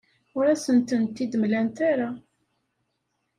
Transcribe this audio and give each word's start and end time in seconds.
Ur 0.37 0.45
asent-t-id-mlant 0.53 1.77
ara. 1.91 2.09